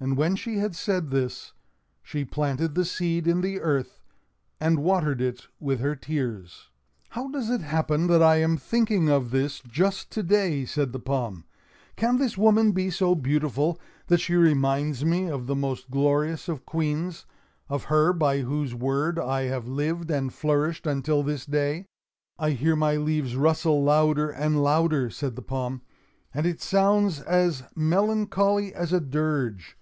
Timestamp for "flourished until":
20.34-21.22